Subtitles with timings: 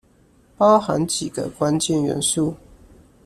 [0.57, 2.55] 包含幾個關鍵元素